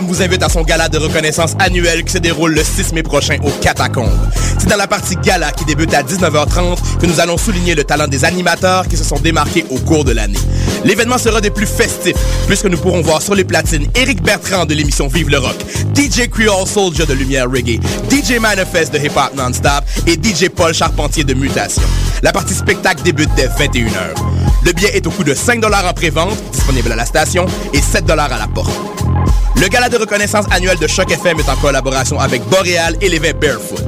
[0.00, 3.36] Vous invite à son gala de reconnaissance annuel qui se déroule le 6 mai prochain
[3.44, 4.08] au Catacombes.
[4.58, 8.08] C'est dans la partie gala qui débute à 19h30 que nous allons souligner le talent
[8.08, 10.38] des animateurs qui se sont démarqués au cours de l'année.
[10.86, 14.72] L'événement sera des plus festifs puisque nous pourrons voir sur les platines Eric Bertrand de
[14.72, 15.58] l'émission Vive le Rock,
[15.94, 17.78] DJ Creole Soldier de Lumière Reggae,
[18.10, 21.82] DJ Manifest de Hip Hop Non-Stop et DJ Paul Charpentier de Mutation.
[22.22, 24.14] La partie spectacle débute dès 21h.
[24.64, 28.08] Le billet est au coût de 5 en pré-vente, disponible à la station, et 7
[28.08, 28.70] à la porte.
[29.56, 33.40] Le gala de reconnaissance annuel de Choc FM est en collaboration avec Boréal et l'évêque
[33.40, 33.84] Barefoot.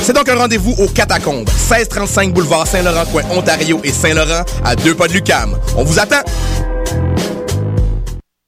[0.00, 4.94] C'est donc un rendez-vous au Catacombes, 1635 boulevard Saint-Laurent, coin Ontario et Saint-Laurent, à deux
[4.94, 5.54] pas de Lucam.
[5.76, 6.22] On vous attend!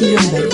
[0.00, 0.52] urbaine.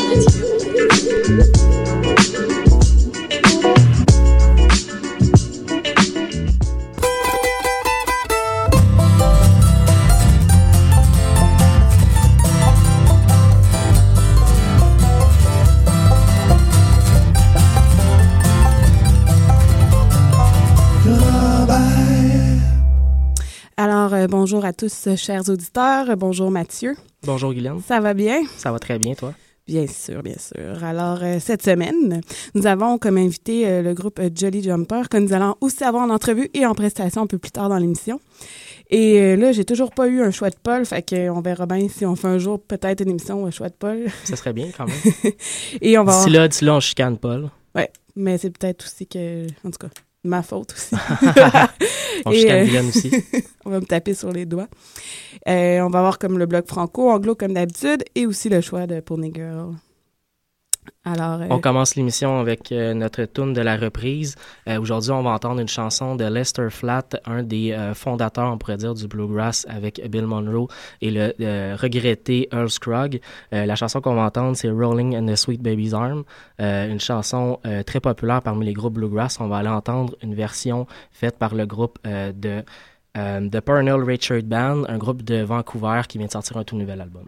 [23.80, 26.16] Alors, euh, bonjour à tous, euh, chers auditeurs.
[26.16, 26.96] Bonjour Mathieu.
[27.24, 27.80] Bonjour Guylaine.
[27.86, 28.42] Ça va bien?
[28.56, 29.34] Ça va très bien, toi?
[29.66, 30.82] Bien sûr, bien sûr.
[30.82, 32.22] Alors, euh, cette semaine,
[32.54, 36.04] nous avons comme invité euh, le groupe euh, Jolly Jumper que nous allons aussi avoir
[36.04, 38.18] en entrevue et en prestation un peu plus tard dans l'émission.
[38.88, 41.86] Et euh, là, j'ai toujours pas eu un choix de Paul, fait qu'on verra bien
[41.90, 44.06] si on fait un jour peut-être une émission un choix de Paul.
[44.24, 45.32] Ça serait bien quand même.
[45.82, 47.50] et on va D'ici là, d'ici là, on chicane Paul.
[47.74, 49.88] Ouais, mais c'est peut-être aussi que, en tout cas,
[50.24, 50.94] ma faute aussi.
[52.24, 53.10] On Et, euh, aussi.
[53.64, 54.68] on va me taper sur les doigts.
[55.48, 58.86] Euh, on va avoir comme le bloc franco, anglo comme d'habitude, et aussi le choix
[58.86, 59.74] de Pony Girl.
[61.06, 64.34] Euh, On commence l'émission avec euh, notre tune de la reprise.
[64.68, 68.76] Euh, Aujourd'hui, on va entendre une chanson de Lester Flatt, un des fondateurs, on pourrait
[68.76, 70.68] dire, du bluegrass avec Bill Monroe
[71.00, 73.20] et le regretté Earl Scruggs.
[73.52, 76.24] La chanson qu'on va entendre, c'est Rolling in the Sweet Baby's Arm,
[76.58, 79.40] une chanson très populaire parmi les groupes bluegrass.
[79.40, 82.62] On va aller entendre une version faite par le groupe de
[83.14, 87.00] The Pernell Richard Band, un groupe de Vancouver qui vient de sortir un tout nouvel
[87.00, 87.26] album.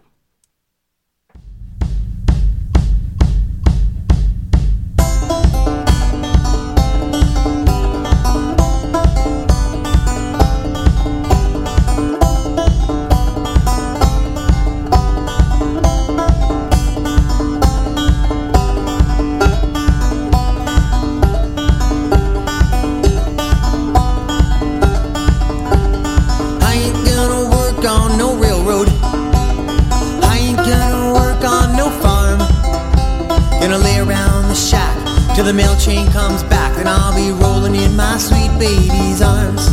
[33.71, 34.97] Gonna lay around the shack
[35.33, 36.75] till the mail train comes back.
[36.75, 39.63] Then I'll be rolling in my sweet baby's arms.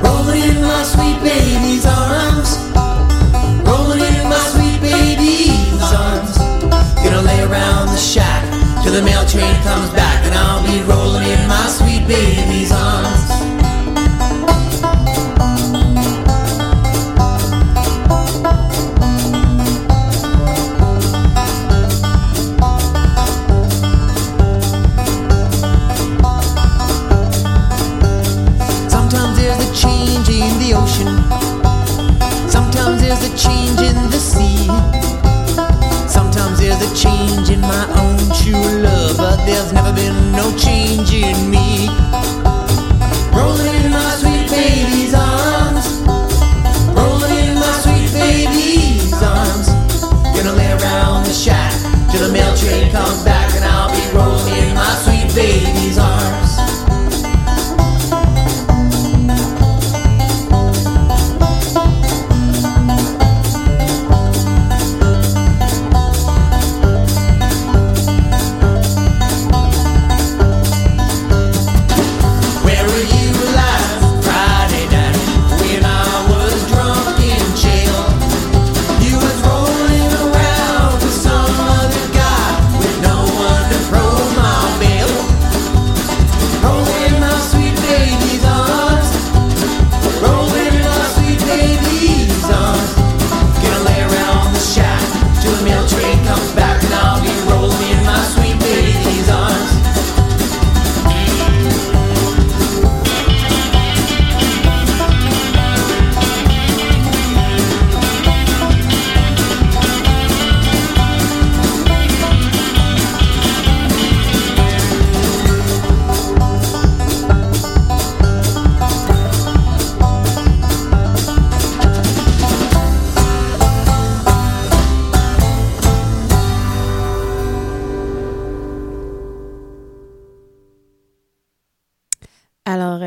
[0.00, 2.56] Rolling in my sweet baby's arms.
[3.68, 6.38] Rolling in my sweet baby's arms.
[7.04, 8.42] Gonna lay around the shack
[8.82, 10.24] till the mail train comes back.
[10.24, 13.51] Then I'll be rolling in my sweet baby's arms.
[33.42, 34.66] Change in the sea.
[36.08, 41.12] Sometimes there's a change in my own true love, but there's never been no change
[41.12, 41.51] in me.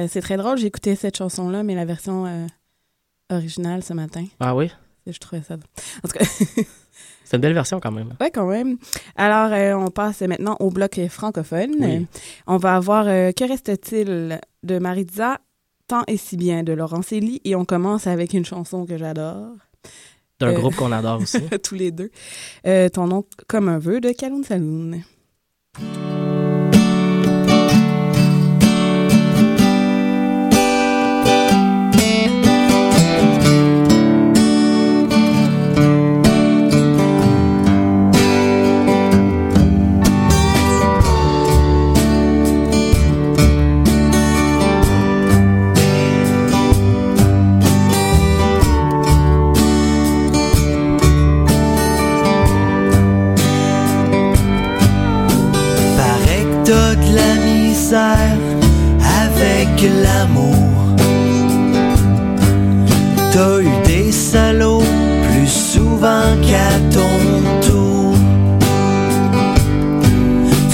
[0.06, 0.58] Euh, c'est très drôle.
[0.58, 2.48] J'ai écouté cette chanson-là, mais la version euh,
[3.30, 4.26] originale ce matin.
[4.40, 4.72] Ah oui?
[5.08, 5.56] Je trouvais ça.
[5.56, 6.26] En tout cas.
[7.28, 8.14] C'est une belle version quand même.
[8.22, 8.78] Oui, quand même.
[9.16, 11.72] Alors, euh, on passe maintenant au bloc francophone.
[11.80, 12.06] Oui.
[12.46, 15.40] On va avoir Que reste-t-il de Maritza,
[15.88, 17.42] Tant et si bien de Laurence Elie.
[17.44, 19.54] Et on commence avec une chanson que j'adore.
[20.40, 21.42] D'un groupe qu'on adore aussi.
[21.64, 22.12] tous les deux.
[22.92, 25.02] Ton nom comme un vœu de Kaloun Saloon.
[57.96, 60.74] Avec l'amour.
[63.32, 64.84] T'as eu des salauds
[65.30, 67.16] plus souvent qu'à ton
[67.68, 68.16] tour.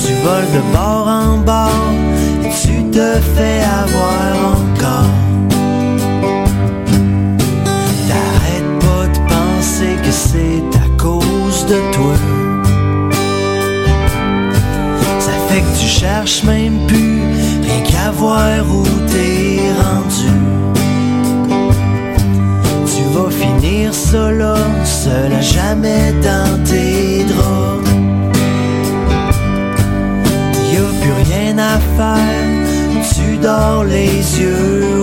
[0.03, 1.94] Tu voles de bord en bord,
[2.62, 4.20] tu te fais avoir
[15.51, 17.21] fait que tu cherches même plus
[17.63, 20.31] rien qu'à voir où t'es rendu.
[22.94, 27.89] Tu vas finir solo, seul à jamais dans tes draps.
[30.71, 32.48] Y a plus rien à faire,
[33.15, 35.00] tu dors les yeux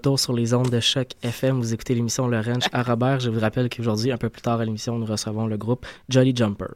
[0.00, 1.58] retour sur les ondes de choc FM.
[1.58, 3.20] Vous écoutez l'émission Le Ranch à Robert.
[3.20, 6.34] Je vous rappelle qu'aujourd'hui, un peu plus tard à l'émission, nous recevons le groupe Jolly
[6.34, 6.72] Jumper.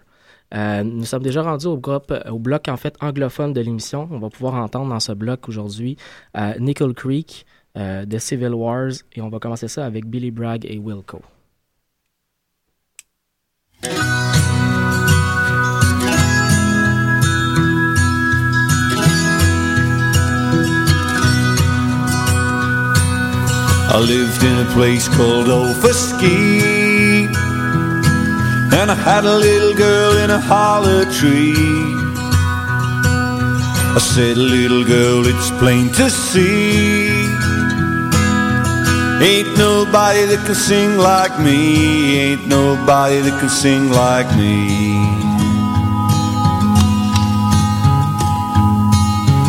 [0.54, 4.06] Euh, nous sommes déjà rendus au groupe, au bloc en fait anglophone de l'émission.
[4.10, 5.96] On va pouvoir entendre dans ce bloc aujourd'hui
[6.36, 7.46] euh, Nickel Creek,
[7.78, 11.22] euh, The Civil Wars, et on va commencer ça avec Billy Bragg et Wilco.
[23.94, 27.28] I lived in a place called Ofaski,
[28.74, 31.54] and I had a little girl in a hollow tree.
[33.94, 37.06] I said, little girl, it's plain to see.
[39.22, 42.18] Ain't nobody that can sing like me.
[42.18, 44.66] Ain't nobody that can sing like me.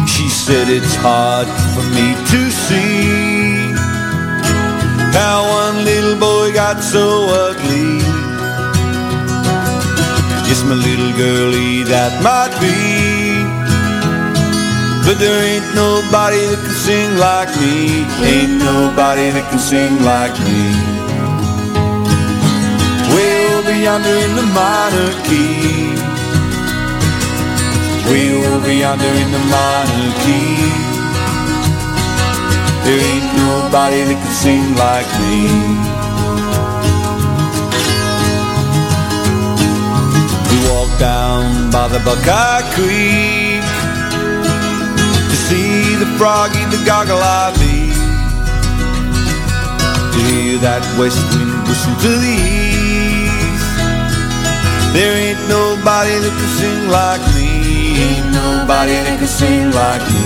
[0.06, 3.35] She said it's hard for me to see
[5.16, 7.06] how one little boy got so
[7.48, 8.04] ugly.
[10.48, 12.76] Yes, my little girlie, that might be.
[15.06, 18.04] But there ain't nobody that can sing like me.
[18.28, 20.62] Ain't nobody that can sing like me.
[23.16, 25.96] Way over yonder in the minor key.
[28.10, 30.85] Way over yonder in the minor key.
[32.86, 35.50] There ain't nobody that can sing like me.
[40.46, 43.66] We walked down by the Buckeye Creek
[45.02, 47.90] to see the froggy, the goggle-eyed bee.
[50.14, 53.66] To hear that west wind whistle to the east.
[54.94, 57.50] There ain't nobody that can sing like me.
[57.98, 60.25] Ain't nobody that can sing like me.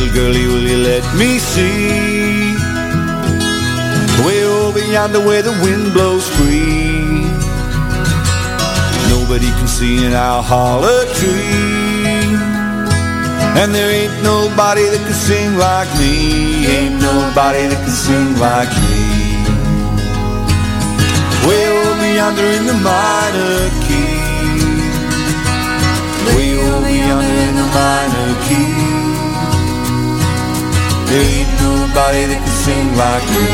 [0.00, 2.56] Little girlie, will you let me see?
[4.24, 7.28] Way over yonder where the wind blows free.
[9.08, 12.36] Nobody can see in our holler tree.
[13.60, 16.66] And there ain't nobody that can sing like me.
[16.66, 19.00] Ain't nobody that can sing like me.
[21.46, 24.16] Way over yonder in the minor key.
[26.36, 28.89] Way over yonder in the minor key.
[31.10, 33.46] There ain't nobody that can sing like me.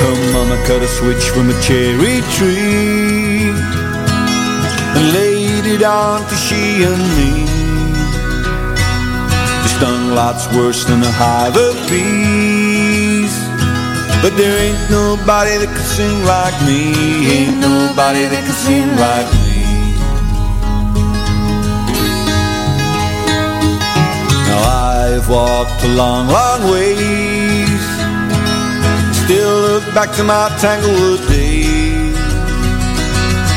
[0.00, 3.56] Her mama cut a switch from a cherry tree
[4.96, 7.53] and laid it on to she and me.
[9.74, 13.34] Stung lots worse than a hive of bees.
[14.22, 16.80] But there ain't nobody that can sing like me.
[17.36, 19.60] Ain't nobody that can sing like me.
[24.48, 24.60] Now
[24.94, 27.84] I've walked a long, long ways.
[29.24, 32.16] Still look back to my Tanglewood days.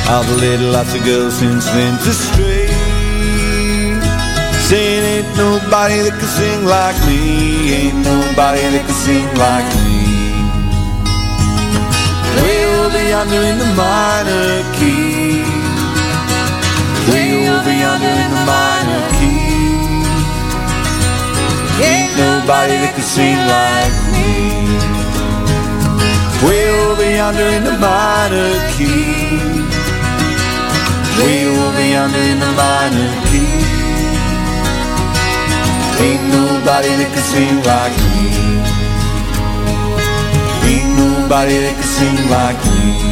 [0.10, 2.57] I've led lots of girls since then to stray.
[4.68, 7.72] Saying ain't nobody that can sing like me.
[7.72, 9.96] Ain't nobody that can sing like me.
[12.44, 15.40] Way over yonder in the minor key.
[17.08, 19.40] Way over yonder in the minor key.
[21.88, 24.36] Ain't nobody that can sing like me.
[26.44, 29.32] Way over yonder in the minor key.
[31.24, 33.47] Way over yonder in the minor key.
[36.00, 38.26] Ain't nobody that can sing like me.
[40.70, 43.07] Ain't nobody that can sing like me.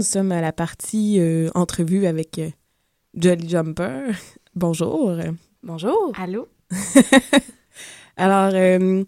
[0.00, 2.48] Nous sommes à la partie euh, entrevue avec euh,
[3.12, 4.12] Jolly Jumper.
[4.54, 5.14] Bonjour.
[5.62, 6.14] Bonjour.
[6.18, 6.48] Allô?
[8.16, 9.04] Alors, euh,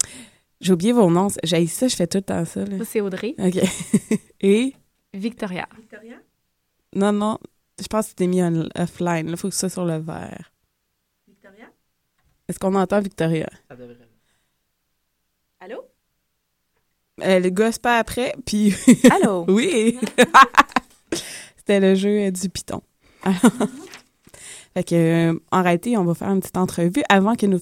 [0.60, 1.28] j'ai oublié vos noms.
[1.44, 2.66] J'ai ça, je fais tout le temps ça.
[2.66, 2.76] là.
[2.76, 3.34] Moi, c'est Audrey.
[3.38, 3.58] OK.
[4.42, 4.74] Et?
[5.14, 5.66] Victoria.
[6.94, 7.38] Non, non,
[7.80, 9.30] je pense que c'était mis en offline.
[9.30, 10.52] Il faut que ce soit sur le verre.
[11.26, 11.70] Victoria?
[12.48, 13.48] Est-ce qu'on entend Victoria?
[13.66, 13.96] Ça devrait.
[15.58, 15.86] Allô?
[17.18, 18.74] Elle gosse pas après, puis...
[19.10, 19.46] Allô?
[19.48, 19.98] oui!
[21.72, 22.82] C'était le jeu euh, du piton.
[24.74, 24.94] fait que,
[25.30, 27.58] euh, en réalité, on va faire une petite entrevue avant que nous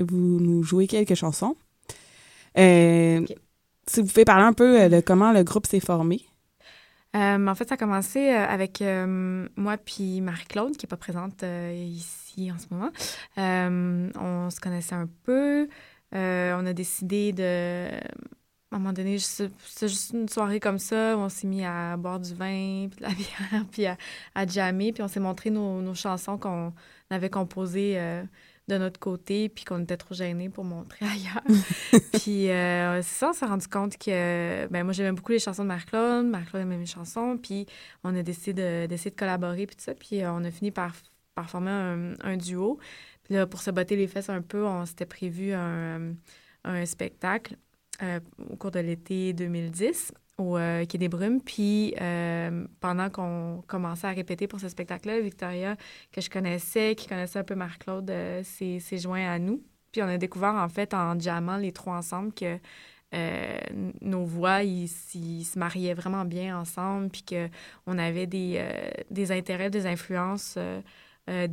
[0.00, 1.56] vous nous jouez quelques chansons.
[2.58, 3.24] Euh.
[3.86, 6.20] Si vous pouvez parler un peu de comment le groupe s'est formé.
[7.16, 11.42] Euh, en fait, ça a commencé avec euh, moi puis Marie-Claude, qui n'est pas présente
[11.74, 12.90] ici en ce moment.
[13.36, 15.68] On se connaissait un peu.
[16.12, 17.88] On a décidé de...
[18.74, 21.96] À un moment donné, c'est juste une soirée comme ça où on s'est mis à
[21.96, 23.96] boire du vin, puis de la bière, puis à,
[24.34, 26.72] à jammer, puis on s'est montré nos, nos chansons qu'on
[27.08, 28.24] avait composées euh,
[28.66, 31.44] de notre côté, puis qu'on était trop gênés pour montrer ailleurs.
[32.14, 35.62] puis euh, c'est ça, on s'est rendu compte que ben, moi, j'aimais beaucoup les chansons
[35.62, 37.66] de Marc-Claude, Marc-Claude aimait mes chansons, puis
[38.02, 40.72] on a décidé de- d'essayer de, collaborer, puis tout ça, puis euh, on a fini
[40.72, 40.96] par,
[41.36, 42.80] par former un, un duo.
[43.22, 46.14] Puis là, pour se botter les fesses un peu, on s'était prévu un,
[46.64, 47.56] un spectacle
[48.02, 51.40] euh, au cours de l'été 2010 au euh, Quai des Brumes.
[51.40, 55.76] Puis euh, pendant qu'on commençait à répéter pour ce spectacle-là, Victoria,
[56.12, 59.62] que je connaissais, qui connaissait un peu Marc-Claude, euh, s'est joint à nous.
[59.92, 62.58] Puis on a découvert, en fait, en jammant les trois ensemble, que
[64.00, 68.60] nos voix, ils, se mariaient vraiment bien ensemble, puis qu'on avait des,
[69.08, 70.58] des intérêts, des influences
[71.30, 71.48] euh,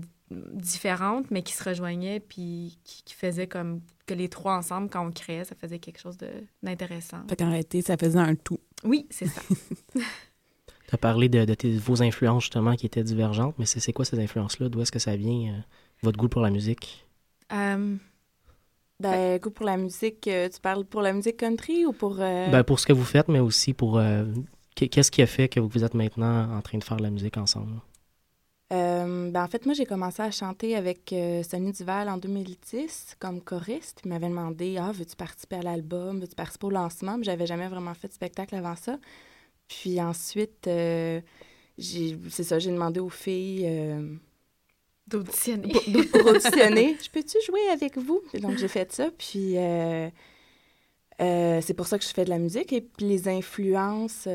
[0.53, 5.05] différentes, mais qui se rejoignaient, puis qui, qui faisaient comme que les trois ensemble, quand
[5.05, 7.23] on créait, ça faisait quelque chose de- d'intéressant.
[7.29, 8.59] Fait qu'en réalité, ça faisait un tout.
[8.83, 9.41] Oui, c'est ça.
[10.87, 13.93] Tu as parlé de, de tes- vos influences justement qui étaient divergentes, mais c'est c'est
[13.93, 14.67] quoi ces influences-là?
[14.67, 15.59] D'où est-ce que ça vient, euh,
[16.03, 17.05] votre goût pour la musique?
[17.53, 17.95] Euh,
[18.99, 22.17] Ben, goût pour la musique, euh, tu parles pour la musique country ou pour...
[22.19, 23.97] euh, Ben, pour ce que vous faites, mais aussi pour...
[23.99, 24.25] euh,
[24.75, 27.09] qu'est- Qu'est-ce qui a fait que vous êtes maintenant en train de faire de la
[27.09, 27.79] musique ensemble?
[28.71, 33.15] Euh, ben, en fait, moi, j'ai commencé à chanter avec euh, Sonny Duval en 2010
[33.19, 34.01] comme choriste.
[34.05, 36.19] Il m'avait demandé «Ah, veux-tu participer à l'album?
[36.19, 38.97] Veux-tu participer au lancement?» Mais J'avais jamais vraiment fait de spectacle avant ça.
[39.67, 41.19] Puis ensuite, euh,
[41.77, 43.65] j'ai- c'est ça, j'ai demandé aux filles...
[43.65, 44.15] euh,
[45.07, 45.73] D'auditionner.
[46.11, 46.95] pour, auditionner.
[47.03, 48.21] Je peux-tu jouer avec vous?
[48.39, 49.09] Donc, j'ai fait ça.
[49.17, 49.55] Puis,
[51.19, 52.71] c'est pour ça que je fais de la musique.
[52.71, 54.27] Et puis, les influences,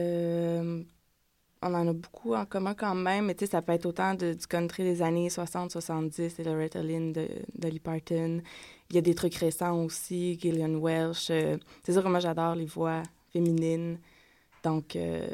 [1.63, 3.27] on en a beaucoup en commun quand même.
[3.27, 6.83] Mais tu sais, ça peut être autant de- du country des années 60-70, et Loretta
[6.83, 8.41] Lynn, de Dolly Parton.
[8.91, 11.29] Il y a des trucs récents aussi, Gillian Welsh.
[11.31, 13.99] euh, c'est sûr que moi, j'adore les voix féminines.
[14.63, 15.27] Donc, euh,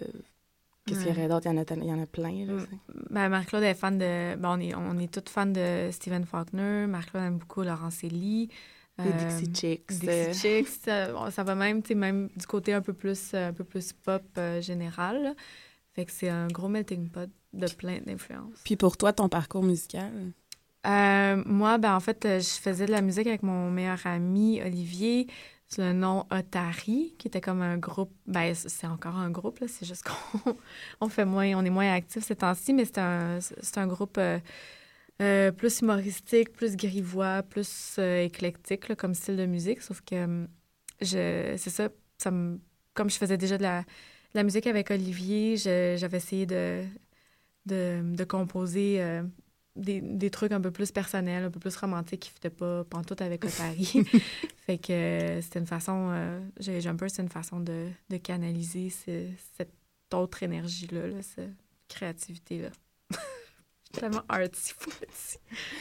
[0.87, 1.47] qu'est-ce qu'il y aurait d'autre?
[1.47, 2.47] Il y en a, tel- il y en a plein.
[2.47, 2.67] Là, Mm.
[3.11, 4.37] Ben, Marc-Claude est fan de...
[4.37, 6.87] Ben, on est, on est toutes fans de Stephen Faulkner.
[6.87, 8.49] Marc-Claude aime beaucoup Laurence Elie.
[8.99, 9.87] Les Euh, Dixie Chicks.
[9.89, 14.23] Dixie Chicks, ça, va même, même du côté un peu plus, un peu plus pop
[14.61, 15.35] général.
[15.95, 18.59] Fait que c'est un gros melting pot de plein d'influences.
[18.65, 20.33] Puis pour toi, ton parcours musical?
[20.87, 24.61] Euh, moi, ben, en fait, euh, je faisais de la musique avec mon meilleur ami,
[24.63, 25.27] Olivier.
[25.69, 28.13] sous le nom Otari, qui était comme un groupe.
[28.27, 29.69] Ben, c'est encore un groupe, là.
[29.69, 30.05] C'est juste
[30.45, 30.57] qu'on
[31.01, 34.17] on fait moins, on est moins actifs ces temps-ci, mais c'est un, c'est un groupe
[34.19, 34.39] euh,
[35.21, 39.83] euh, plus humoristique, plus grivois, plus éclectique, là, comme style de musique.
[39.83, 40.49] Sauf que hum,
[41.01, 42.61] je, c'est ça, ça me-
[42.95, 43.85] comme je faisais déjà de la,
[44.35, 46.83] la musique avec Olivier, j'avais essayé de,
[47.67, 49.23] de, de composer euh,
[49.77, 52.85] des, des trucs un peu plus personnels, un peu plus romantiques qui ne fitaient pas
[52.85, 53.85] pantoute avec Otari.
[54.67, 58.91] fait que euh, c'était une façon, euh, j'ai Jumper, c'est une façon de, de canaliser
[58.91, 59.73] ce- cette
[60.15, 61.51] autre énergie-là, là, cette
[61.89, 62.69] créativité-là.
[63.93, 64.23] Tellement.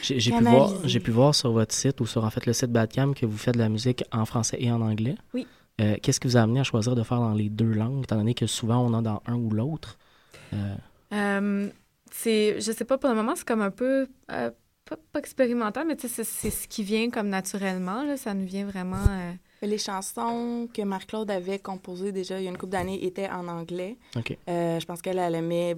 [0.02, 2.70] J'ai pu, voir, j'ai pu voir sur votre site ou sur en fait le site
[2.70, 5.16] Badcam que vous faites de la musique en français et en anglais.
[5.32, 5.46] Oui.
[5.82, 8.16] Euh, Qu'est-ce qui vous a amené à choisir de faire dans les deux langues, étant
[8.16, 9.98] donné que souvent on a dans un ou l'autre?
[10.52, 10.74] Euh,
[11.12, 11.68] Euh,
[12.10, 14.50] c'est, je sais pas, pour le moment, c'est comme un peu, euh,
[14.88, 18.64] pas, pas expérimental, mais c'est, c'est ce qui vient comme naturellement, là, ça nous vient
[18.66, 18.96] vraiment...
[19.08, 23.28] euh, Les chansons que Marc-Claude avait composées déjà il y a une couple d'années étaient
[23.30, 23.96] en anglais.
[24.16, 24.36] OK.
[24.48, 25.76] Euh, je pense qu'elle elle aimait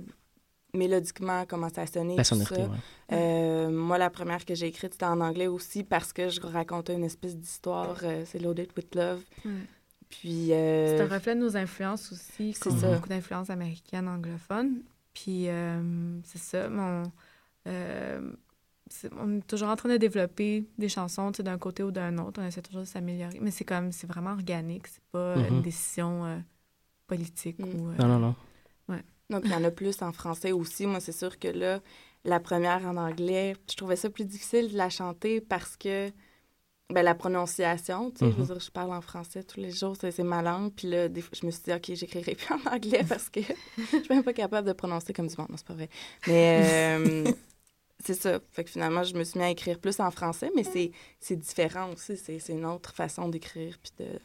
[0.72, 2.16] mélodiquement comment ça sonnait.
[2.16, 2.68] La sonorité, ouais.
[3.12, 6.94] Euh, moi, la première que j'ai écrite, c'était en anglais aussi parce que je racontais
[6.94, 7.98] une espèce d'histoire.
[8.02, 9.20] euh, c'est Loaded with Love.
[9.44, 9.52] Ouais.
[10.20, 10.52] Puis.
[10.52, 12.94] euh, C'est un reflet de nos influences aussi, c'est comme ça.
[12.94, 14.82] beaucoup d'influences américaines, anglophones.
[15.12, 17.04] Puis euh, c'est ça, mon,
[17.68, 18.32] euh,
[19.16, 22.18] on est toujours en train de développer des chansons, tu sais, d'un côté ou d'un
[22.18, 22.40] autre.
[22.42, 23.38] On essaie toujours de s'améliorer.
[23.40, 25.56] Mais c'est comme, c'est vraiment organique, c'est pas euh, Mhm.
[25.56, 26.38] une décision euh,
[27.06, 27.64] politique Mm.
[27.76, 27.90] ou...
[27.90, 28.34] euh, Non, non, non.
[28.88, 29.02] Ouais.
[29.30, 30.86] Donc, il y en a plus en français aussi.
[30.86, 31.80] Moi, c'est sûr que là,
[32.24, 36.10] la première en anglais, je trouvais ça plus difficile de la chanter parce que
[36.90, 38.46] ben, la prononciation, tu sais, je veux Mhm.
[38.48, 40.72] dire, je parle en français tous les jours, c'est c'est ma langue.
[40.74, 43.40] Puis là, des fois, je me suis dit, OK, j'écrirai plus en anglais parce que
[43.40, 45.48] je suis même pas capable de prononcer comme du monde.
[45.50, 45.88] Non, c'est pas vrai.
[46.26, 47.32] Mais euh,
[48.04, 48.38] c'est ça.
[48.52, 51.36] Fait que finalement, je me suis mis à écrire plus en français, mais c'est c'est
[51.36, 52.16] différent aussi.
[52.16, 53.78] C'est c'est une autre façon d'écrire.
[53.82, 54.18] Puis de.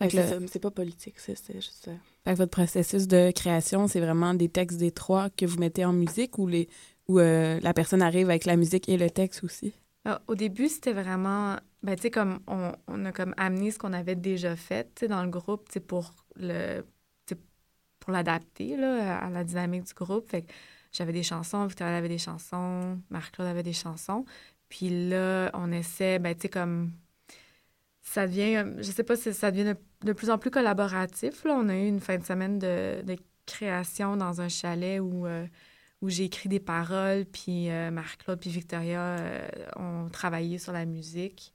[0.00, 1.92] Que c'est le- pas politique, c'est c'est juste ça.
[2.24, 5.84] Fait que votre processus de création, c'est vraiment des textes des trois que vous mettez
[5.84, 6.68] en musique ou les
[7.06, 9.74] ou euh, la personne arrive avec la musique et le texte aussi?
[10.04, 13.78] Ah, au début, c'était vraiment, ben, tu sais, comme on, on a comme amené ce
[13.78, 16.82] qu'on avait déjà fait, tu sais, dans le groupe, tu sais, pour le,
[17.98, 20.28] pour l'adapter, là, à la dynamique du groupe.
[20.30, 20.52] Fait que
[20.92, 24.24] j'avais des chansons, Victoria avait des chansons, Marc-Claude avait des chansons.
[24.68, 26.92] Puis là, on essaie, ben, tu sais, comme,
[28.02, 29.76] ça devient, je sais pas si ça devient de,
[30.06, 31.54] de plus en plus collaboratif, là.
[31.54, 35.26] On a eu une fin de semaine de, de création dans un chalet où...
[35.26, 35.46] euh,
[36.02, 40.86] où j'ai écrit des paroles, puis euh, Marc-Claude puis Victoria euh, ont travaillé sur la
[40.86, 41.52] musique.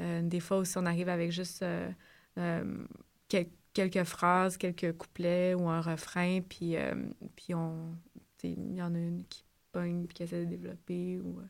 [0.00, 2.86] Euh, des fois aussi, on arrive avec juste euh,
[3.28, 6.76] quel- quelques phrases, quelques couplets ou un refrain, puis,
[7.36, 7.94] puis on...
[8.42, 9.42] Il y en a une qui
[9.72, 11.18] pogne puis qui essaie de développer.
[11.18, 11.40] Ou,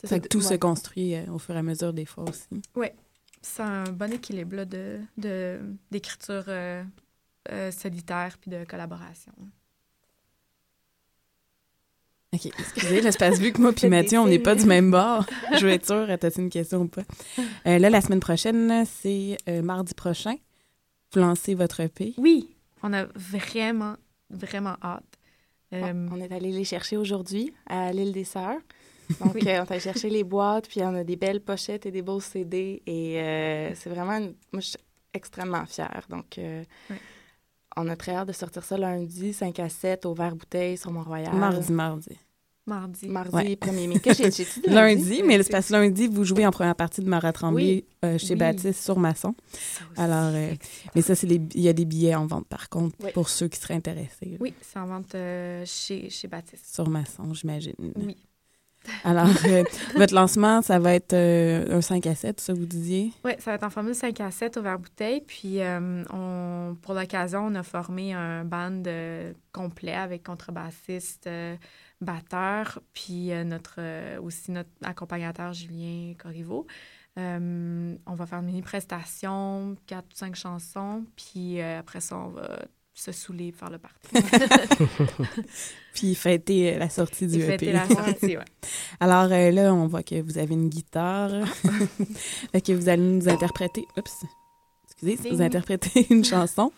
[0.00, 2.62] ça, Fait que tout se construit au fur et à mesure des fois aussi.
[2.76, 2.86] Oui,
[3.42, 5.60] c'est un bon équilibre là, de,
[5.90, 6.44] d'écriture
[7.72, 9.32] solitaire puis de collaboration.
[12.34, 15.24] OK, excusez, l'espace vu que moi puis Mathieu, on n'est pas du même bord.
[15.56, 17.02] Je vais être sûre, t'as-tu une question ou pas?
[17.66, 20.34] Euh, là, la semaine prochaine, c'est euh, mardi prochain.
[21.12, 22.12] Vous lancez votre EP.
[22.18, 23.94] Oui, on a vraiment,
[24.30, 25.04] vraiment hâte.
[25.72, 28.58] Euh, On est allé les chercher aujourd'hui à l'île des Sœurs.
[29.20, 31.90] Donc, euh, on est allé chercher les boîtes, puis on a des belles pochettes et
[31.90, 32.82] des beaux CD.
[32.86, 34.16] Et euh, c'est vraiment...
[34.16, 34.78] une- Moi, je suis
[35.12, 36.04] extrêmement fière.
[36.08, 36.64] Donc, euh,
[37.76, 41.34] on a très hâte de sortir ça lundi, 5 à 7, au Vert-Bouteille, sur Mont-Royal.
[41.34, 42.18] Mardi, mardi.
[42.66, 43.08] Mardi.
[43.08, 43.56] Mardi, Ouais.
[43.56, 43.98] 1er mai.
[44.00, 47.64] Que j'ai- dit Lundi, mais l'espace lundi, vous jouez en première partie de Marat Tremblay
[47.64, 47.84] Oui.
[48.04, 48.38] euh, chez Oui.
[48.40, 49.34] Baptiste sur Masson.
[49.96, 50.54] Alors, euh,
[50.94, 53.10] mais ça, c'est il y a des billets en vente par contre Oui.
[53.12, 54.26] pour ceux qui seraient intéressés.
[54.26, 56.74] là, Oui, c'est en vente euh, chez, chez Baptiste.
[56.74, 57.74] Sur Masson, j'imagine.
[57.96, 58.16] Oui.
[59.02, 59.64] Alors, euh,
[59.96, 63.12] votre lancement, ça va être euh, un 5 à 7, ça vous disiez?
[63.24, 65.22] Oui, ça va être en formule 5 à 7 au verre-bouteille.
[65.26, 71.56] Puis, euh, on, pour l'occasion, on a formé un band euh, complet avec contrebassiste, euh,
[72.00, 76.66] batteur, puis euh, notre, euh, aussi notre accompagnateur Julien Corriveau.
[77.18, 82.58] Euh, on va faire une mini-prestation, 4 ou 5 chansons, puis après ça, on va
[82.94, 84.08] se saouler, faire le party.
[85.94, 87.50] Puis fêter la sortie du Et EP.
[87.50, 88.44] fêter la sortie, ouais.
[89.00, 91.46] Alors euh, là, on voit que vous avez une guitare.
[92.52, 93.84] fait que vous allez nous interpréter.
[93.96, 94.24] Oups.
[94.84, 96.72] Excusez, vous interprétez une chanson.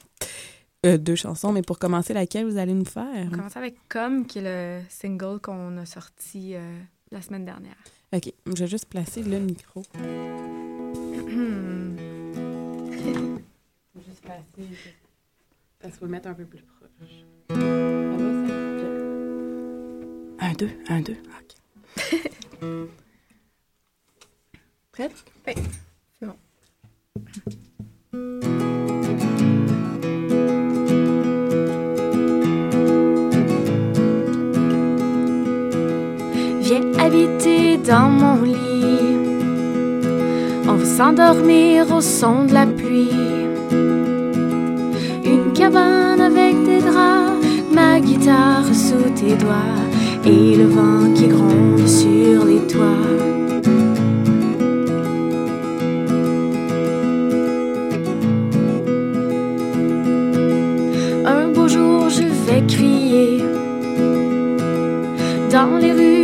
[0.84, 3.26] Euh, deux chansons, mais pour commencer, laquelle vous allez nous faire?
[3.26, 6.78] On commence avec Comme, qui est le single qu'on a sorti euh,
[7.10, 7.76] la semaine dernière.
[8.12, 9.82] OK, je vais juste placer le micro.
[14.06, 14.44] juste placer.
[15.80, 17.24] Parce qu'il faut le mettre un peu plus proche.
[17.48, 17.60] Ça va,
[18.46, 18.54] ça?
[20.46, 21.16] Un, deux, un, deux.
[21.16, 21.54] OK.
[24.92, 25.24] Prête?
[25.46, 25.54] Oui,
[26.18, 26.36] c'est bon.
[37.86, 39.16] Dans mon lit.
[40.68, 43.10] On va s'endormir au son de la pluie.
[45.24, 49.80] Une cabane avec des draps, ma guitare sous tes doigts
[50.24, 53.06] et le vent qui gronde sur les toits.
[61.24, 63.42] Un beau jour, je vais crier
[65.52, 66.15] dans les rues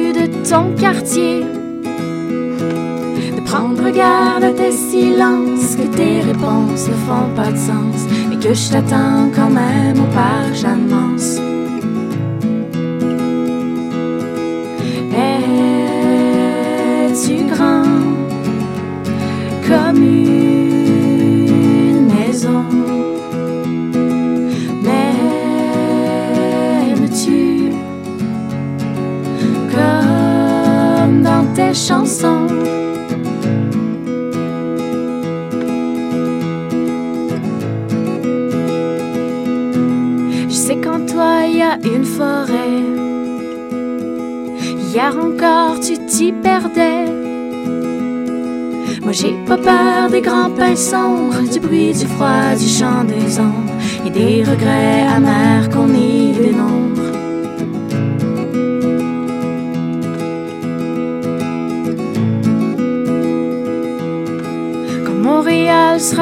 [3.37, 8.37] de prendre garde à tes silences, que tes réponses ne font pas de sens, mais
[8.37, 11.42] que je t'attends quand même au parc Jeanne-Mance.
[40.49, 42.83] Je sais qu'en toi il y a une forêt.
[44.91, 47.05] Hier encore tu t'y perdais.
[49.03, 53.39] Moi j'ai pas peur des grands pins sombres, du bruit, du froid, du chant des
[53.39, 53.73] ombres
[54.07, 56.92] et des regrets amers qu'on y dénombre.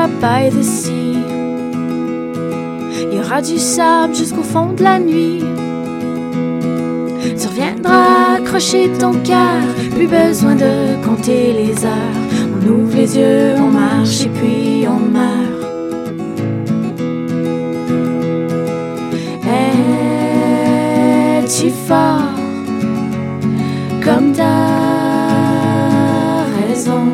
[0.01, 0.41] Sera
[3.03, 5.45] il y aura du sable jusqu'au fond de la nuit.
[7.39, 9.61] Tu reviendras accrocher ton cœur,
[9.95, 12.17] plus besoin de compter les heures.
[12.55, 15.67] On ouvre les yeux, on marche et puis on meurt.
[21.45, 22.39] Es-tu fort?
[24.03, 24.45] Comme ta
[26.59, 27.13] raison?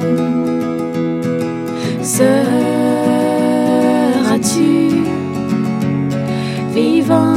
[6.75, 7.35] Vivant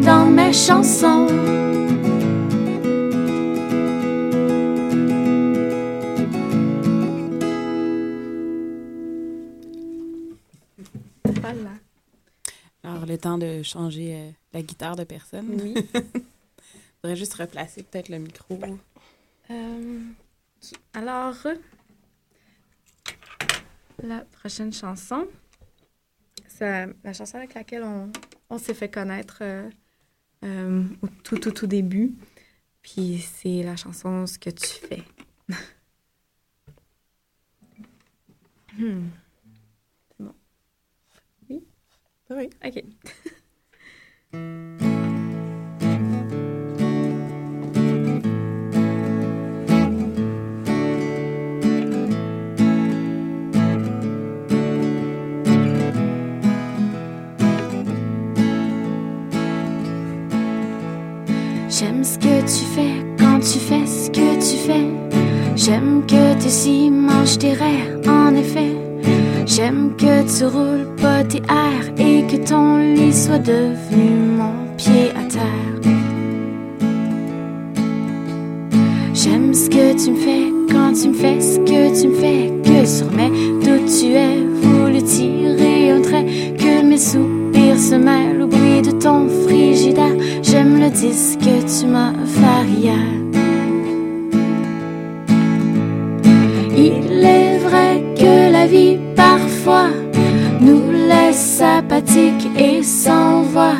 [0.00, 1.26] dans mes chansons?
[11.40, 11.70] Voilà.
[12.84, 15.48] Alors, le temps de changer euh, la guitare de personne.
[15.60, 15.74] Oui.
[17.02, 18.58] faudrait juste replacer peut-être le micro.
[19.50, 20.00] Euh.
[20.94, 21.34] Alors,
[24.02, 25.26] la prochaine chanson,
[26.62, 28.12] c'est la chanson avec laquelle on,
[28.48, 29.68] on s'est fait connaître euh,
[30.44, 32.14] euh, au tout, tout, tout début.
[32.82, 35.02] Puis c'est la chanson Ce que tu fais.
[38.74, 39.10] Hmm.
[40.08, 40.34] C'est bon.
[41.50, 41.62] Oui?
[42.30, 42.48] Oui.
[42.64, 42.82] OK.
[61.82, 64.86] J'aime ce que tu fais quand tu fais ce que tu fais.
[65.56, 68.76] J'aime que tes si manges tes raies, en effet.
[69.46, 75.10] J'aime que tu roules pas tes airs et que ton lit soit devenu mon pied
[75.10, 75.92] à terre.
[79.12, 82.52] J'aime ce que tu me fais quand tu me fais ce que tu me fais.
[82.62, 83.30] Que sur mes
[83.64, 86.26] doutes tu es voulu tirer un trait.
[86.56, 88.31] Que mes soupirs se mêlent
[88.80, 90.16] de ton frigidaire.
[90.42, 92.12] J'aime le disque que tu m'as
[92.64, 92.94] hier.
[96.76, 99.90] Il est vrai que la vie parfois
[100.60, 103.76] nous laisse apathiques et sans voix.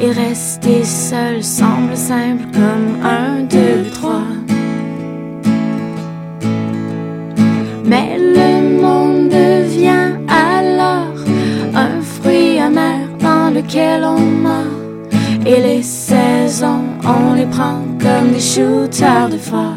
[0.00, 4.22] Et rester seul semble simple comme un, deux, trois.
[13.68, 14.18] Lequel on.
[15.46, 19.74] Et les saisons, on les prend comme des shooters de fort.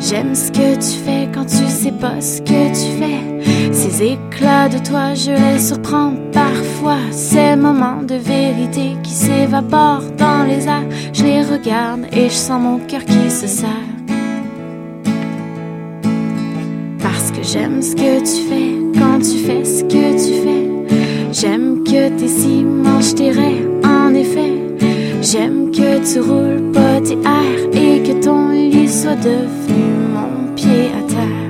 [0.00, 3.72] J'aime ce que tu fais quand tu sais pas ce que tu fais.
[3.72, 7.00] Ces éclats de toi, je les surprends parfois.
[7.10, 10.88] Ces moments de vérité qui s'évaporent dans les airs.
[11.12, 13.68] Je les regarde et je sens mon cœur qui se serre.
[17.02, 20.68] Parce que j'aime ce que tu fais quand tu fais ce que tu fais.
[21.32, 23.68] J'aime que tes cimanches, tes rêves.
[23.84, 24.54] en effet.
[25.22, 29.84] J'aime que tu roules pas tes airs et que ton lit soit devenu
[30.14, 31.44] mon pied à terre.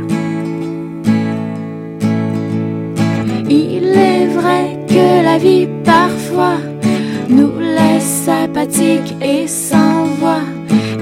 [3.50, 6.58] Il est vrai que la vie parfois
[7.28, 10.44] nous laisse apathiques et sans voix.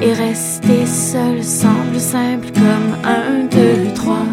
[0.05, 4.27] Et rester seul semble simple comme un, deux, trois.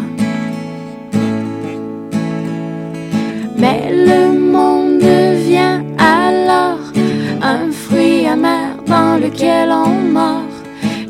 [8.90, 9.88] Dans lequel on
[10.18, 10.42] mord.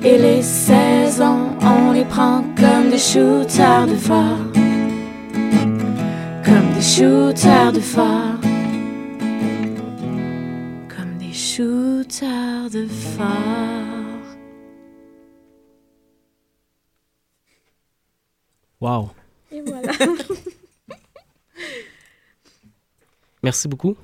[0.02, 4.46] Et les saisons, on les prend comme des shooters de phare.
[6.44, 8.40] Comme des shooters de phare.
[10.94, 14.28] Comme des shooters de phare.
[18.80, 19.10] Wow.
[19.52, 19.92] Et voilà.
[23.42, 23.94] Merci beaucoup.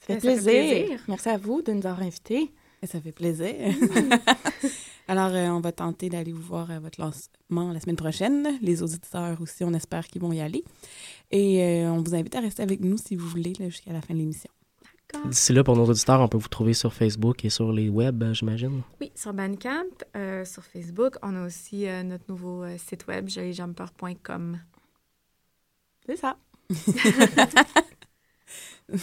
[0.00, 0.52] Ça fait, Ça fait plaisir.
[0.86, 1.00] plaisir.
[1.08, 2.50] Merci à vous de nous avoir invités.
[2.84, 3.54] Ça fait plaisir.
[5.08, 8.58] Alors, euh, on va tenter d'aller vous voir à votre lancement la semaine prochaine.
[8.60, 10.64] Les auditeurs aussi, on espère qu'ils vont y aller.
[11.30, 14.14] Et euh, on vous invite à rester avec nous si vous voulez jusqu'à la fin
[14.14, 14.50] de l'émission.
[15.24, 18.22] D'ici là, pour nos auditeurs, on peut vous trouver sur Facebook et sur les web,
[18.22, 18.82] euh, j'imagine.
[19.00, 19.84] Oui, sur Bandcamp,
[20.16, 21.16] euh, sur Facebook.
[21.22, 24.58] On a aussi euh, notre nouveau euh, site web, jolijumper.com.
[26.06, 26.36] C'est ça.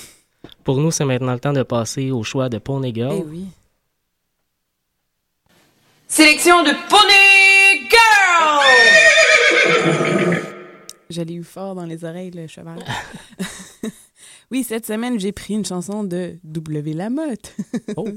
[0.63, 3.17] Pour nous, c'est maintenant le temps de passer au choix de Pony Girl.
[3.19, 3.47] Eh oui.
[6.15, 8.63] Sélection de Pony Girl!
[11.09, 12.79] Je l'ai eu fort dans les oreilles, le cheval.
[14.51, 16.93] oui, cette semaine, j'ai pris une chanson de W.
[16.93, 17.53] Lamotte.
[17.97, 18.07] Oh.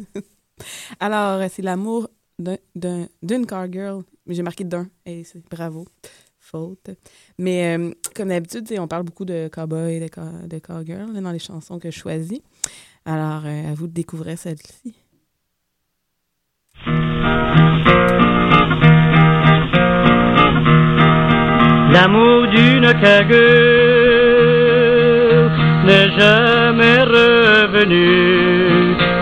[1.01, 4.05] Alors, c'est l'amour d'un- d'un- d'une car girl.
[4.29, 4.89] J'ai marqué d'un.
[5.05, 5.85] Et c'est bravo.
[6.39, 6.91] Faute.
[7.37, 11.41] Mais euh, comme d'habitude, on parle beaucoup de cowboy, de, ca- de cowgirl dans les
[11.41, 12.39] chansons que je choisis.
[13.05, 14.95] Alors, euh, à vous de découvrir celle-ci.
[21.93, 23.39] L'amour d'une cagueule
[25.85, 28.09] n'est jamais revenu.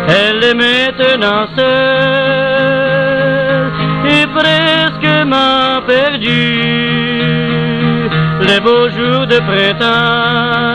[0.08, 1.96] Elle est maintenant seule
[4.14, 6.44] et presque m'a perdu.
[8.48, 10.65] Les beaux jours de printemps,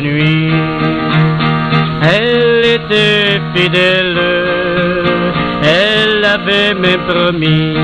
[0.00, 0.52] nuit.
[2.02, 4.18] Elle était fidèle,
[5.62, 7.76] elle avait même promis.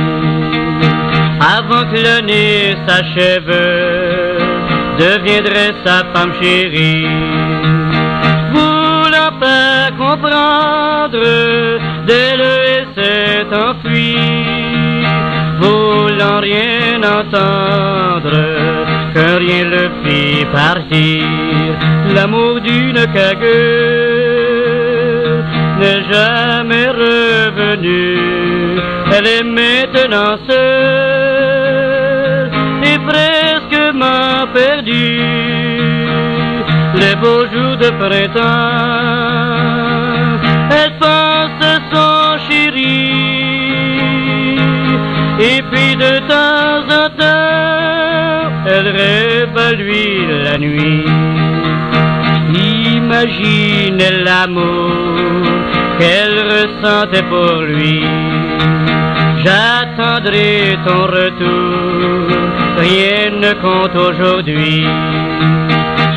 [1.41, 3.55] Avant que l'année s'achève,
[4.99, 7.07] deviendrait sa femme chérie.
[8.53, 11.19] Voulant pas comprendre,
[12.09, 14.55] elle s'est enfuie
[15.61, 18.39] voulant rien entendre,
[19.15, 21.54] que rien le fit partir.
[22.14, 24.25] L'amour d'une cagueule
[25.81, 28.18] n'est jamais revenu.
[29.12, 32.51] Elle est maintenant seule
[32.85, 35.20] et presque m'a perdu.
[36.95, 38.43] Les beaux jours de printemps,
[40.70, 43.11] elle pense son chéri.
[45.41, 51.05] Et puis de temps en temps, elle rêve à lui la nuit.
[53.25, 54.91] Imagine l'amour
[55.99, 58.05] qu'elle ressentait pour lui.
[59.43, 62.29] J'attendrai ton retour,
[62.77, 64.87] rien ne compte aujourd'hui.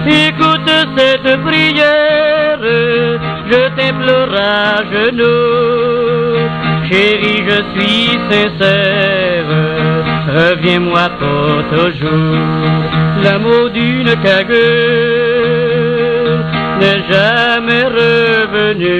[0.05, 5.29] Écoute cette prière, je t'implore à genoux.
[6.89, 9.45] Chérie, je suis sincère,
[10.27, 12.35] reviens-moi pour toujours.
[13.23, 15.26] L'amour d'une cagueule
[16.79, 18.97] n'est jamais revenu.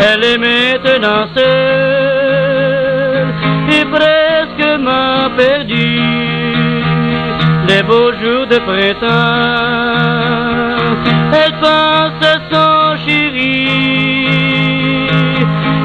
[0.00, 3.28] Elle est maintenant seule
[3.76, 6.00] et presque m'a perdu.
[7.68, 9.08] Les beaux jours de printemps,
[11.40, 13.66] elle pense à son chéri.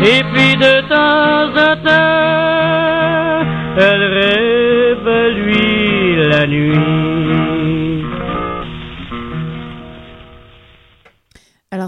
[0.06, 3.44] Et puis de temps en temps,
[3.78, 6.93] elle rêve à lui la nuit.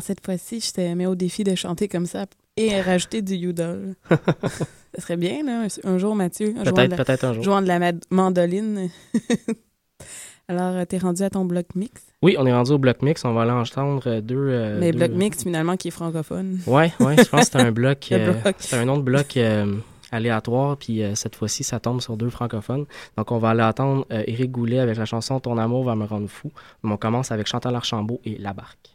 [0.05, 2.25] Cette fois-ci, je te mets au défi de chanter comme ça
[2.57, 3.95] et rajouter du Udall.
[4.09, 6.53] ça serait bien, là, un, jour, Mathieu.
[6.53, 7.43] Peut-être, de peut-être un jour.
[7.43, 8.89] Jouant de la mandoline.
[10.47, 12.03] Alors, t'es rendu à ton bloc mix?
[12.21, 13.25] Oui, on est rendu au bloc mix.
[13.25, 14.35] On va aller entendre euh, deux.
[14.37, 16.59] euh, Mais deux- bloc mix, finalement, qui est francophone.
[16.67, 18.07] Ouais, ouais, je pense que c'est un bloc.
[18.11, 18.55] Euh, bloc.
[18.59, 19.75] c'est un autre bloc euh,
[20.11, 22.85] aléatoire, puis cette fois-ci, ça tombe sur deux francophones.
[23.17, 26.27] Donc, on va aller attendre Éric Goulet avec la chanson Ton amour va me rendre
[26.27, 26.51] fou.
[26.83, 28.94] Mais on commence avec Chantal Archambault et La Barque.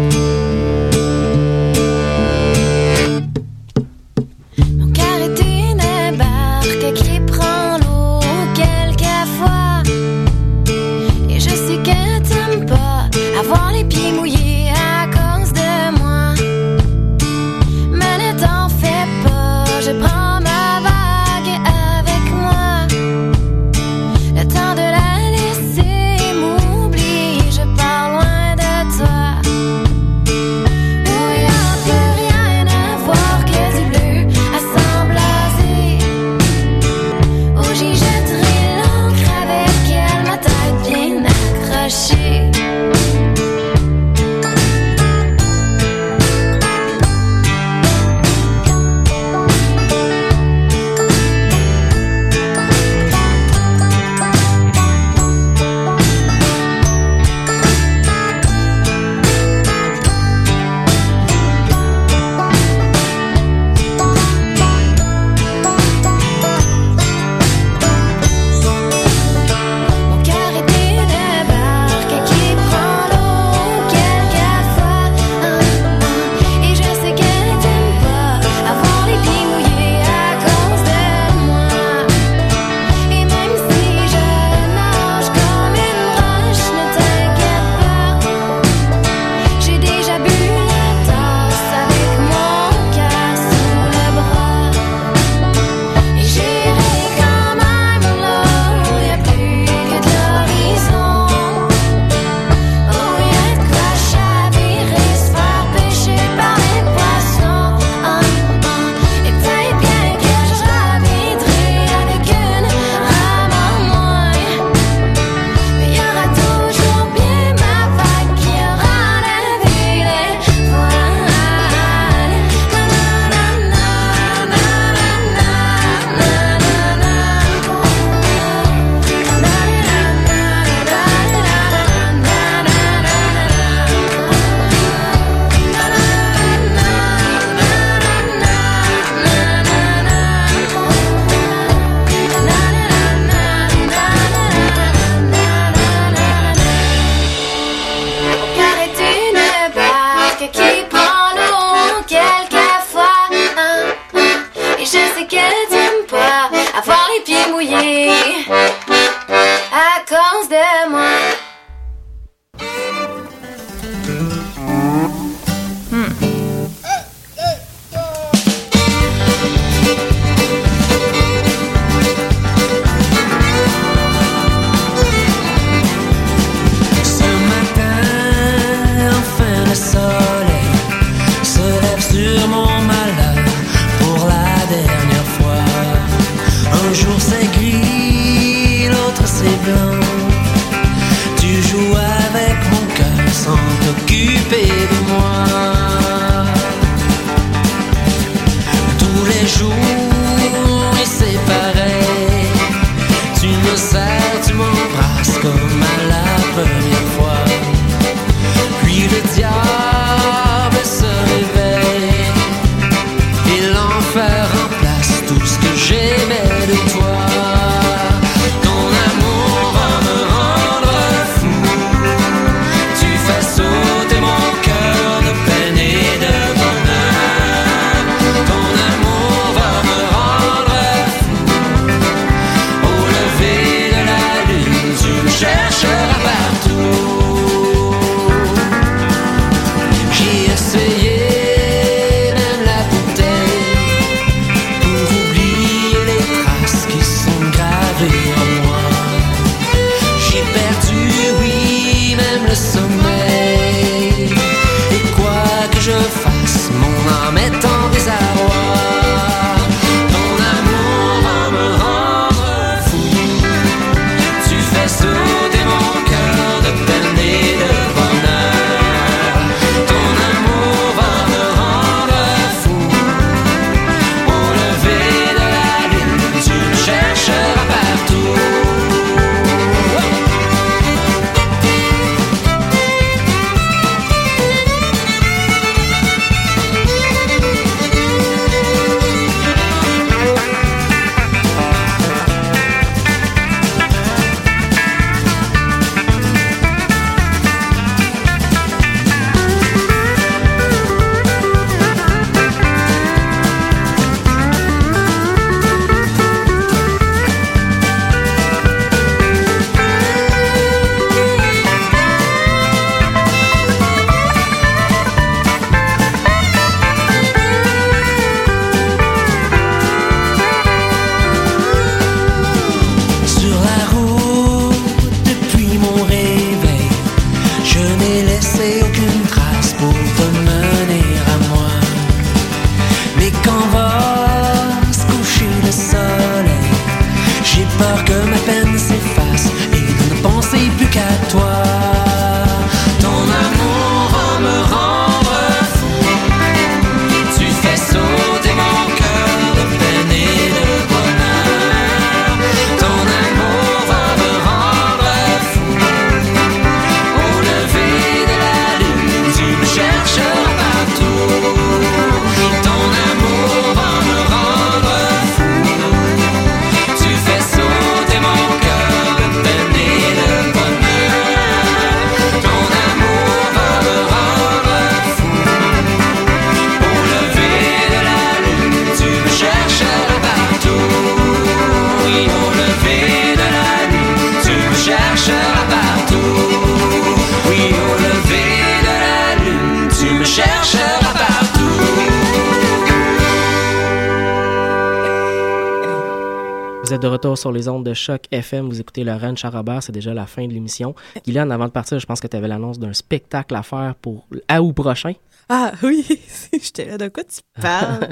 [397.35, 398.67] sur les ondes de choc FM.
[398.69, 399.83] Vous écoutez Laurent Charabert.
[399.83, 400.95] C'est déjà la fin de l'émission.
[401.25, 404.27] Guylaine, avant de partir, je pense que tu avais l'annonce d'un spectacle à faire pour
[404.47, 405.13] à août prochain.
[405.49, 406.05] Ah oui,
[406.53, 408.07] j'étais là, de quoi tu parles?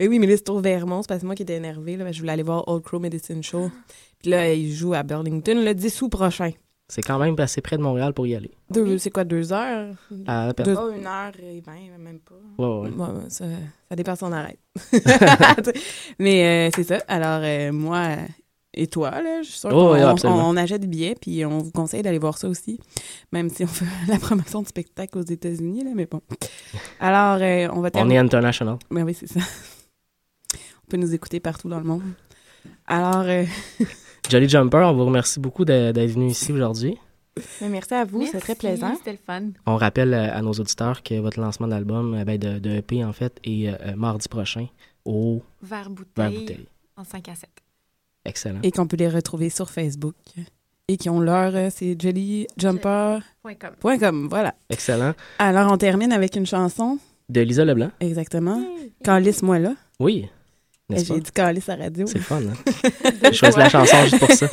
[0.00, 1.96] mais oui, mais là, c'est au Vermont, c'est parce que moi qui étais énervée.
[1.96, 3.70] Là, je voulais aller voir Old Crow Medicine Show.
[4.20, 6.50] Puis là, il joue à Burlington le 10 août prochain.
[6.90, 8.50] C'est quand même assez près de Montréal pour y aller.
[8.70, 9.94] Deux, c'est quoi, deux heures?
[10.10, 10.24] Deux-
[10.78, 12.34] Oh, une heure et vingt, même pas.
[12.56, 12.90] Ouais, ouais.
[13.28, 13.44] Ça,
[13.90, 14.58] ça dépend si on arrête.
[16.18, 17.02] Mais euh, c'est ça.
[17.06, 18.06] Alors, euh, moi
[18.80, 21.44] et toi, là, je suis sûre Oh, qu'on oui, on- on achète des billets, puis
[21.44, 22.78] on vous conseille d'aller voir ça aussi,
[23.32, 26.20] même si on fait la promotion du spectacle aux États-Unis, là, mais bon.
[27.00, 28.14] Alors, euh, on va On terminer.
[28.16, 28.78] est international.
[28.90, 29.40] Ben oui, c'est ça.
[30.86, 32.02] On peut nous écouter partout dans le monde.
[32.86, 33.44] Alors, euh,
[34.30, 36.96] Jolly Jumper, on vous remercie beaucoup d'être venu ici aujourd'hui.
[37.60, 38.94] Mais merci à vous, c'est très plaisant.
[38.96, 39.50] C'était le fun.
[39.66, 43.04] On rappelle euh, à nos auditeurs que votre lancement d'album, euh, ben, de, de EP
[43.04, 44.66] en fait, est mardi prochain
[45.04, 46.68] au Vers Vers bouteille, Bouteille.
[46.96, 47.48] en 5 à 7.
[48.28, 48.60] Excellent.
[48.62, 50.14] et qu'on peut les retrouver sur Facebook.
[50.90, 53.22] Et qui ont leur, euh, c'est jellyjumper.com.
[53.80, 54.26] Point com.
[54.30, 54.54] Voilà.
[54.70, 55.12] Excellent.
[55.38, 56.98] Alors, on termine avec une chanson.
[57.28, 57.90] De Lisa Leblanc.
[58.00, 58.62] Exactement.
[59.04, 59.74] Calisse-moi là.
[60.00, 60.28] Oui.
[60.90, 62.06] J'ai dit calice à la radio.
[62.06, 62.72] C'est le fun, hein?
[63.24, 64.48] J'ai choisi la chanson juste pour ça.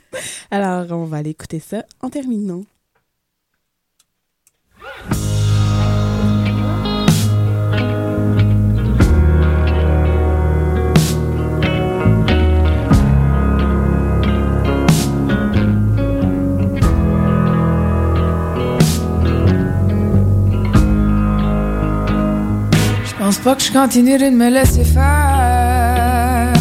[0.52, 2.62] Alors, on va aller écouter ça en terminant.
[23.38, 26.52] Pas que je continuerai de me laisser faire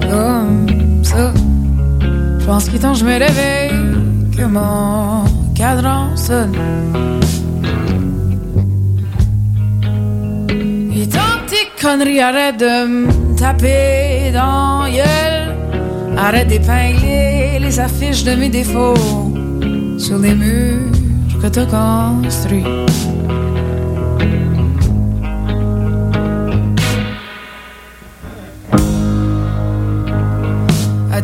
[0.00, 1.32] comme ça.
[2.38, 3.72] Je pense qu'il je me réveille,
[4.36, 6.56] que mon cadran sonne.
[10.96, 15.56] Est temps que conneries arrêtent de me taper dans gueule.
[16.16, 18.94] Arrête d'épingler les affiches de mes défauts
[19.98, 20.90] sur les murs
[21.42, 22.64] que t'as construits.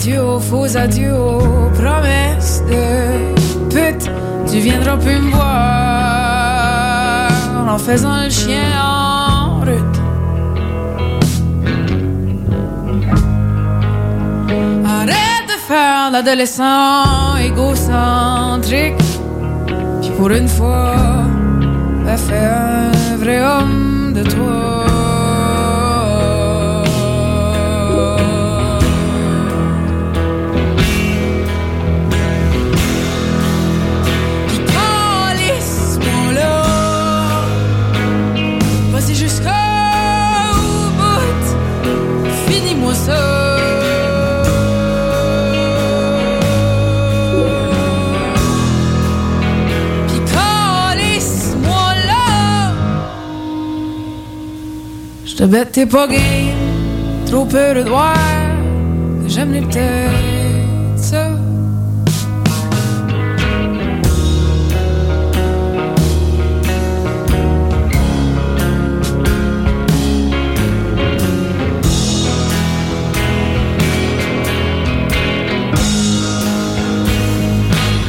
[0.07, 1.17] Adieu aux faux adieux
[1.73, 3.33] promesses de
[3.71, 4.11] pute.
[4.47, 7.31] Tu viendras plus me voir
[7.67, 9.99] en faisant le chien en route.
[14.85, 19.03] Arrête de faire l'adolescent égocentrique.
[20.03, 20.97] Puis pour une fois,
[22.05, 24.85] va faire un vrai homme de toi.
[55.45, 56.21] Je te bête, t'es pas game.
[57.27, 61.29] Trop peur de que J'aime les peut-être ça.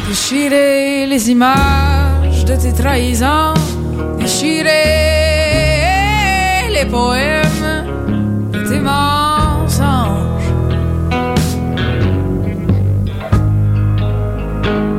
[0.08, 3.56] Déchirer les images de tes trahisons,
[4.18, 5.15] déchirer
[6.90, 7.86] poèmes
[8.52, 10.50] de tes mensonges.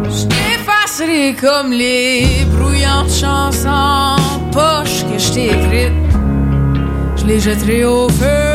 [0.05, 4.23] Je t'effacerai comme les brouillantes chansons
[4.53, 5.93] poches que je t'ai écrites.
[7.17, 8.46] Je les jetterai au feu.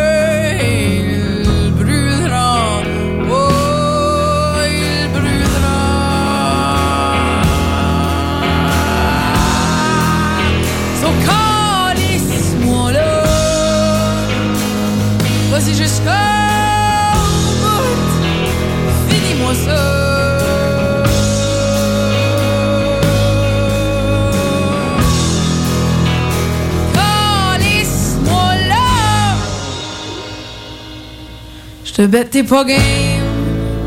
[32.02, 32.80] Je te bête t'es pas game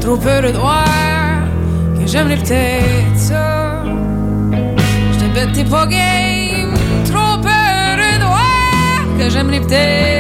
[0.01, 0.85] Trop peur de voir
[1.99, 3.83] Que j'aimerais peut-être ça
[5.13, 6.75] je te bête, t'es pas game.
[7.07, 10.14] Trop peur de voir que j'aimerais peut-être